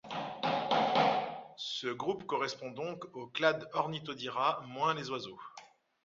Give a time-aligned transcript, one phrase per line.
[1.57, 5.39] Ce groupe correspond donc au clade ornithodira moins les oiseaux.